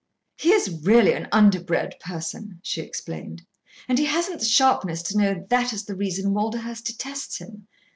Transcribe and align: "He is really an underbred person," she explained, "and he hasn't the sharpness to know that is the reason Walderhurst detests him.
"He 0.35 0.51
is 0.51 0.81
really 0.81 1.13
an 1.13 1.27
underbred 1.31 1.99
person," 1.99 2.59
she 2.63 2.81
explained, 2.81 3.45
"and 3.87 3.99
he 3.99 4.05
hasn't 4.05 4.39
the 4.39 4.45
sharpness 4.47 5.03
to 5.03 5.17
know 5.19 5.45
that 5.51 5.73
is 5.73 5.85
the 5.85 5.93
reason 5.93 6.33
Walderhurst 6.33 6.85
detests 6.85 7.37
him. 7.37 7.67